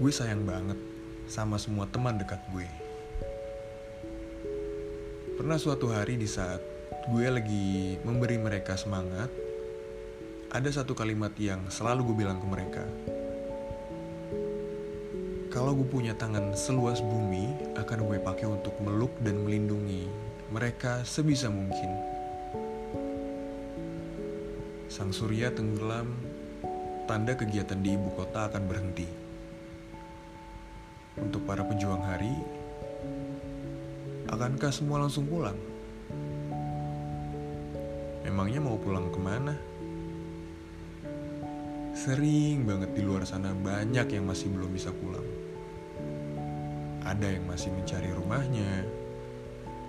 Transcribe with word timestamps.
gue 0.00 0.08
sayang 0.08 0.48
banget 0.48 0.80
sama 1.28 1.60
semua 1.60 1.84
teman 1.84 2.16
dekat 2.16 2.40
gue. 2.56 2.64
Pernah 5.36 5.60
suatu 5.60 5.92
hari 5.92 6.16
di 6.16 6.24
saat 6.24 6.64
gue 7.12 7.28
lagi 7.28 8.00
memberi 8.00 8.40
mereka 8.40 8.80
semangat, 8.80 9.28
ada 10.48 10.70
satu 10.72 10.96
kalimat 10.96 11.36
yang 11.36 11.68
selalu 11.68 12.08
gue 12.08 12.16
bilang 12.24 12.40
ke 12.40 12.46
mereka. 12.48 12.84
Kalau 15.52 15.76
gue 15.76 15.84
punya 15.84 16.16
tangan 16.16 16.56
seluas 16.56 17.04
bumi, 17.04 17.76
akan 17.76 18.00
gue 18.08 18.24
pakai 18.24 18.48
untuk 18.48 18.72
meluk 18.80 19.12
dan 19.20 19.44
melindungi 19.44 20.08
mereka 20.48 21.04
sebisa 21.04 21.52
mungkin. 21.52 21.92
Sang 24.88 25.12
surya 25.12 25.52
tenggelam, 25.52 26.16
tanda 27.04 27.36
kegiatan 27.36 27.84
di 27.84 28.00
ibu 28.00 28.08
kota 28.16 28.48
akan 28.48 28.64
berhenti. 28.64 29.29
Untuk 31.20 31.44
para 31.44 31.60
pejuang 31.60 32.00
hari, 32.00 32.32
akankah 34.32 34.72
semua 34.72 35.04
langsung 35.04 35.28
pulang? 35.28 35.56
Memangnya 38.24 38.60
mau 38.64 38.80
pulang 38.80 39.12
ke 39.12 39.20
mana? 39.20 39.54
Sering 41.92 42.64
banget 42.64 42.96
di 42.96 43.04
luar 43.04 43.28
sana 43.28 43.52
banyak 43.52 44.08
yang 44.16 44.24
masih 44.24 44.48
belum 44.48 44.72
bisa 44.72 44.88
pulang. 44.96 45.26
Ada 47.04 47.36
yang 47.36 47.44
masih 47.44 47.68
mencari 47.68 48.08
rumahnya, 48.16 48.88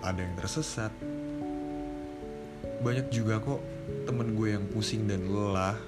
ada 0.03 0.19
yang 0.19 0.35
tersesat. 0.35 0.91
Banyak 2.83 3.07
juga 3.13 3.39
kok 3.39 3.63
temen 4.03 4.35
gue 4.35 4.57
yang 4.57 4.67
pusing 4.67 5.07
dan 5.07 5.29
lelah 5.29 5.79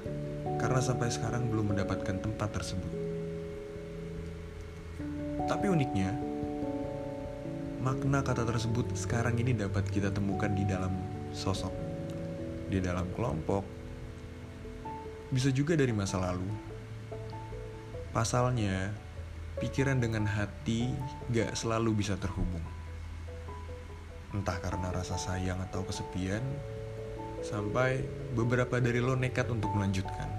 karena 0.61 0.79
sampai 0.79 1.11
sekarang 1.11 1.51
belum 1.51 1.75
mendapatkan 1.75 2.21
tempat 2.21 2.49
tersebut. 2.53 3.02
Tapi 5.43 5.67
uniknya, 5.67 6.15
makna 7.83 8.23
kata 8.23 8.47
tersebut 8.47 8.95
sekarang 8.95 9.35
ini 9.35 9.51
dapat 9.51 9.83
kita 9.91 10.07
temukan 10.07 10.47
di 10.47 10.63
dalam 10.63 10.95
sosok, 11.35 11.75
di 12.71 12.79
dalam 12.79 13.11
kelompok, 13.11 13.67
bisa 15.29 15.51
juga 15.51 15.75
dari 15.75 15.91
masa 15.91 16.17
lalu. 16.23 16.47
Pasalnya, 18.15 18.95
pikiran 19.59 19.99
dengan 19.99 20.23
hati 20.25 20.95
gak 21.29 21.59
selalu 21.59 22.01
bisa 22.01 22.15
terhubung. 22.15 22.63
Entah 24.33 24.57
karena 24.63 24.89
rasa 24.95 25.19
sayang 25.19 25.61
atau 25.69 25.83
kesepian, 25.85 26.41
sampai 27.43 28.01
beberapa 28.33 28.79
dari 28.79 29.03
lo 29.03 29.13
nekat 29.13 29.51
untuk 29.51 29.75
melanjutkan. 29.75 30.32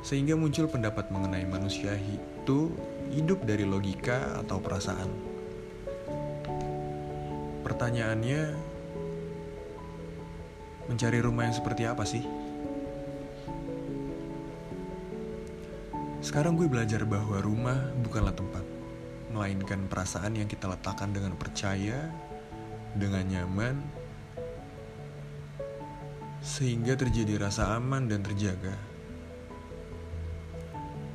Sehingga 0.00 0.32
muncul 0.34 0.64
pendapat 0.66 1.12
mengenai 1.12 1.44
manusia 1.44 1.92
itu 1.96 2.72
hidup 3.12 3.44
dari 3.44 3.68
logika 3.68 4.40
atau 4.40 4.56
perasaan. 4.62 5.10
Pertanyaannya, 7.66 8.42
mencari 10.88 11.18
rumah 11.22 11.46
yang 11.46 11.54
seperti 11.54 11.82
apa 11.86 12.02
sih? 12.02 12.24
Sekarang 16.20 16.56
gue 16.56 16.68
belajar 16.68 17.06
bahwa 17.08 17.40
rumah 17.40 17.78
bukanlah 18.04 18.36
tempat, 18.36 18.64
melainkan 19.32 19.88
perasaan 19.88 20.36
yang 20.36 20.48
kita 20.48 20.68
letakkan 20.68 21.14
dengan 21.14 21.32
percaya, 21.38 22.12
dengan 22.92 23.24
nyaman, 23.24 23.76
sehingga 26.44 26.96
terjadi 26.96 27.40
rasa 27.40 27.76
aman 27.76 28.08
dan 28.08 28.20
terjaga. 28.24 28.89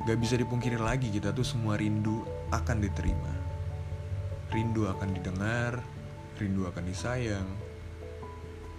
Gak 0.06 0.22
bisa 0.22 0.38
dipungkiri 0.38 0.78
lagi 0.78 1.10
kita 1.10 1.34
tuh 1.34 1.42
semua 1.42 1.74
rindu 1.74 2.22
akan 2.54 2.78
diterima. 2.78 3.34
Rindu 4.54 4.86
akan 4.86 5.18
didengar, 5.18 5.82
rindu 6.38 6.62
akan 6.70 6.86
disayang, 6.86 7.48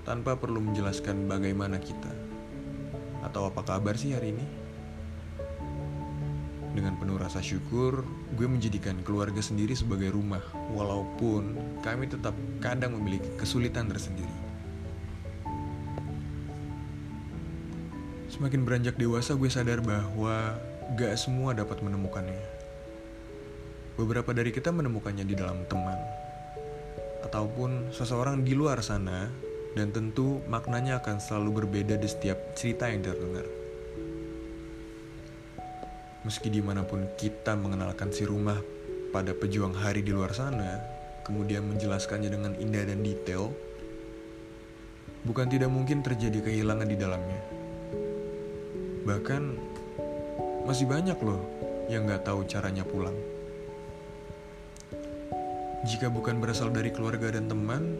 tanpa 0.08 0.40
perlu 0.40 0.64
menjelaskan 0.64 1.28
bagaimana 1.28 1.84
kita. 1.84 2.08
Atau 3.28 3.44
apa 3.44 3.60
kabar 3.60 4.00
sih 4.00 4.16
hari 4.16 4.32
ini? 4.32 4.48
Dengan 6.72 6.96
penuh 6.96 7.20
rasa 7.20 7.44
syukur, 7.44 8.08
gue 8.40 8.48
menjadikan 8.48 8.96
keluarga 9.04 9.44
sendiri 9.44 9.76
sebagai 9.76 10.16
rumah, 10.16 10.48
walaupun 10.72 11.59
kami 11.84 12.08
tetap 12.08 12.40
kadang 12.64 12.96
memiliki 12.96 13.28
kesulitan 13.36 13.92
tersendiri. 13.92 14.32
Semakin 18.32 18.64
beranjak 18.64 18.96
dewasa, 18.96 19.36
gue 19.36 19.52
sadar 19.52 19.84
bahwa 19.84 20.56
gak 20.96 21.20
semua 21.20 21.52
dapat 21.52 21.84
menemukannya. 21.84 22.40
Beberapa 24.00 24.31
dari 24.31 24.56
kita 24.56 24.72
menemukannya 24.72 25.28
di 25.28 25.36
dalam 25.36 25.68
teman, 25.68 26.00
ataupun 27.28 27.92
seseorang 27.92 28.48
di 28.48 28.56
luar 28.56 28.80
sana, 28.80 29.28
dan 29.76 29.92
tentu 29.92 30.40
maknanya 30.47 31.03
akan 31.03 31.20
selalu 31.20 31.66
berbeda 31.66 32.00
di 32.00 32.08
setiap 32.08 32.56
cerita 32.56 32.88
yang 32.88 33.03
terdengar. 33.03 33.44
Meski 36.24 36.47
di 36.47 36.64
mana 36.64 36.88
pun 36.88 37.03
kita 37.20 37.59
mengenalkan 37.59 38.16
si 38.16 38.24
rumah 38.24 38.58
pada 39.12 39.36
pejuang 39.36 39.76
hari 39.76 40.08
di 40.08 40.16
luar 40.16 40.31
sana, 40.31 40.80
kemudian 41.28 41.68
menjelaskannya 41.68 42.31
dengan 42.31 42.56
indah 42.56 42.88
dan 42.88 43.03
detail, 43.03 43.52
bukan 45.28 45.52
tidak 45.52 45.68
mungkin 45.68 46.00
terjadi 46.00 46.40
kehilangan 46.40 46.88
di 46.88 46.96
dalamnya. 46.96 47.42
Bahkan, 49.03 49.44
masih 50.67 50.83
banyak 50.83 51.16
loh 51.23 51.39
yang 51.88 52.03
gak 52.11 52.28
tahu 52.28 52.44
caranya 52.44 52.83
pulang. 52.83 53.16
Jika 55.88 56.11
bukan 56.11 56.44
berasal 56.44 56.75
dari 56.75 56.91
keluarga 56.91 57.31
dan 57.31 57.47
teman, 57.47 57.95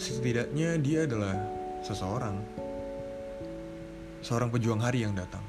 setidaknya 0.00 0.80
dia 0.80 1.04
adalah 1.04 1.36
seseorang. 1.84 2.40
Seorang 4.24 4.48
pejuang 4.48 4.80
hari 4.80 5.04
yang 5.04 5.12
datang 5.12 5.44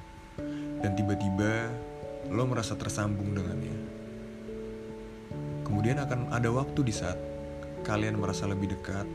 dan 0.83 0.91
tiba-tiba 0.99 1.71
lo 2.27 2.43
merasa 2.43 2.75
tersambung 2.75 3.31
dengannya. 3.31 3.77
Kemudian 5.63 6.03
akan 6.03 6.35
ada 6.35 6.51
waktu 6.51 6.83
di 6.83 6.91
saat 6.91 7.15
kalian 7.87 8.19
merasa 8.19 8.43
lebih 8.51 8.75
dekat. 8.75 9.07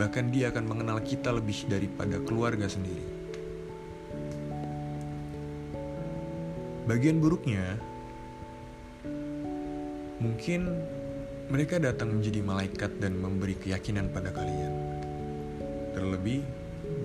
Bahkan 0.00 0.32
dia 0.32 0.48
akan 0.48 0.64
mengenal 0.64 1.04
kita 1.04 1.28
lebih 1.28 1.68
daripada 1.68 2.16
keluarga 2.24 2.64
sendiri. 2.64 3.19
Bagian 6.90 7.22
buruknya, 7.22 7.78
mungkin 10.18 10.74
mereka 11.46 11.78
datang 11.78 12.18
menjadi 12.18 12.42
malaikat 12.42 12.98
dan 12.98 13.14
memberi 13.14 13.54
keyakinan 13.54 14.10
pada 14.10 14.34
kalian. 14.34 14.74
Terlebih, 15.94 16.42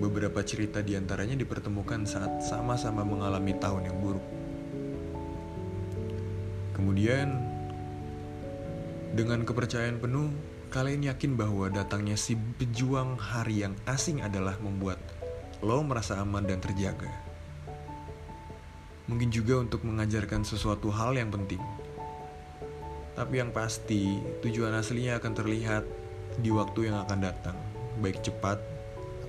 beberapa 0.02 0.42
cerita 0.42 0.82
di 0.82 0.98
antaranya 0.98 1.38
dipertemukan 1.38 2.02
saat 2.02 2.42
sama-sama 2.42 3.06
mengalami 3.06 3.54
tahun 3.62 3.86
yang 3.86 3.98
buruk. 4.02 4.26
Kemudian, 6.74 7.38
dengan 9.14 9.46
kepercayaan 9.46 10.02
penuh, 10.02 10.34
kalian 10.74 11.14
yakin 11.14 11.38
bahwa 11.38 11.70
datangnya 11.70 12.18
si 12.18 12.34
pejuang 12.34 13.22
hari 13.22 13.62
yang 13.62 13.78
asing 13.86 14.18
adalah 14.18 14.58
membuat 14.58 14.98
lo 15.62 15.78
merasa 15.86 16.18
aman 16.18 16.42
dan 16.42 16.58
terjaga. 16.58 17.35
Mungkin 19.06 19.30
juga 19.30 19.62
untuk 19.62 19.86
mengajarkan 19.86 20.42
sesuatu 20.42 20.90
hal 20.90 21.14
yang 21.14 21.30
penting. 21.30 21.62
Tapi 23.14 23.38
yang 23.38 23.54
pasti, 23.54 24.18
tujuan 24.42 24.74
aslinya 24.74 25.22
akan 25.22 25.32
terlihat 25.32 25.84
di 26.42 26.50
waktu 26.52 26.90
yang 26.90 27.06
akan 27.06 27.18
datang, 27.22 27.56
baik 28.02 28.20
cepat 28.20 28.60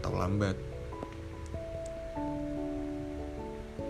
atau 0.01 0.11
lambat. 0.17 0.57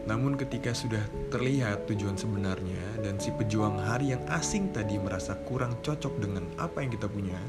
Namun 0.07 0.39
ketika 0.39 0.71
sudah 0.71 1.03
terlihat 1.33 1.83
tujuan 1.91 2.15
sebenarnya 2.15 3.03
dan 3.03 3.19
si 3.19 3.31
pejuang 3.35 3.75
hari 3.75 4.15
yang 4.15 4.23
asing 4.31 4.71
tadi 4.71 4.95
merasa 4.95 5.35
kurang 5.44 5.75
cocok 5.83 6.13
dengan 6.23 6.47
apa 6.56 6.79
yang 6.79 6.91
kita 6.95 7.12
punya, 7.12 7.39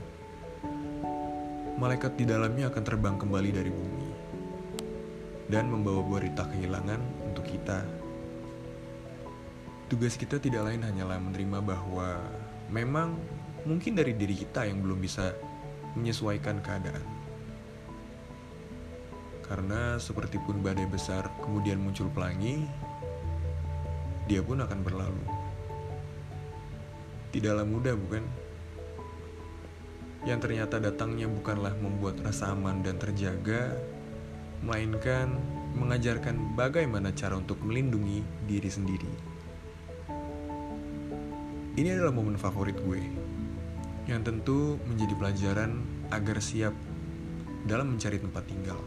malaikat 1.78 2.18
di 2.18 2.26
dalamnya 2.26 2.66
akan 2.70 2.82
terbang 2.82 3.14
kembali 3.14 3.50
dari 3.54 3.70
bumi 3.70 4.10
dan 5.46 5.70
membawa 5.70 6.02
berita 6.02 6.50
kehilangan 6.50 6.98
untuk 7.30 7.46
kita. 7.46 8.07
Tugas 9.88 10.20
kita 10.20 10.36
tidak 10.36 10.68
lain 10.68 10.84
hanyalah 10.84 11.16
menerima 11.16 11.64
bahwa 11.64 12.20
memang 12.68 13.16
mungkin 13.64 13.96
dari 13.96 14.12
diri 14.12 14.36
kita 14.36 14.68
yang 14.68 14.84
belum 14.84 15.00
bisa 15.00 15.32
menyesuaikan 15.96 16.60
keadaan. 16.60 17.00
Karena 19.48 19.96
seperti 19.96 20.36
pun 20.44 20.60
badai 20.60 20.84
besar 20.84 21.32
kemudian 21.40 21.80
muncul 21.80 22.12
pelangi, 22.12 22.68
dia 24.28 24.44
pun 24.44 24.60
akan 24.60 24.80
berlalu. 24.84 25.24
Tidaklah 27.32 27.64
mudah 27.64 27.96
bukan? 27.96 28.24
Yang 30.28 30.38
ternyata 30.44 30.76
datangnya 30.84 31.32
bukanlah 31.32 31.72
membuat 31.80 32.20
rasa 32.20 32.52
aman 32.52 32.84
dan 32.84 33.00
terjaga, 33.00 33.72
melainkan 34.60 35.32
mengajarkan 35.80 36.52
bagaimana 36.52 37.08
cara 37.16 37.40
untuk 37.40 37.56
melindungi 37.64 38.20
diri 38.44 38.68
sendiri. 38.68 39.27
Ini 41.76 41.98
adalah 41.98 42.14
momen 42.14 42.40
favorit 42.40 42.78
gue, 42.80 43.02
yang 44.08 44.24
tentu 44.24 44.80
menjadi 44.88 45.12
pelajaran 45.18 45.84
agar 46.08 46.40
siap 46.40 46.72
dalam 47.68 47.92
mencari 47.96 48.16
tempat 48.16 48.48
tinggal. 48.48 48.80